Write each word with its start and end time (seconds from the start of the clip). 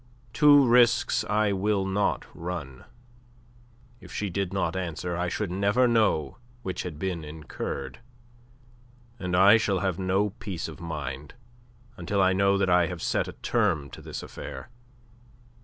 Two 0.33 0.67
risks 0.67 1.23
I 1.25 1.51
will 1.51 1.85
not 1.85 2.25
run. 2.33 2.85
If 3.99 4.11
she 4.11 4.31
did 4.31 4.51
not 4.51 4.75
answer, 4.75 5.15
I 5.15 5.29
should 5.29 5.51
never 5.51 5.87
know 5.87 6.37
which 6.63 6.81
had 6.81 6.97
been 6.97 7.23
incurred. 7.23 7.99
And 9.19 9.35
I 9.35 9.57
shall 9.57 9.81
have 9.81 9.99
no 9.99 10.31
peace 10.31 10.67
of 10.67 10.81
mind 10.81 11.35
until 11.97 12.19
I 12.19 12.33
know 12.33 12.57
that 12.57 12.67
I 12.67 12.87
have 12.87 13.03
set 13.03 13.27
a 13.27 13.33
term 13.43 13.91
to 13.91 14.01
this 14.01 14.23
affair. 14.23 14.69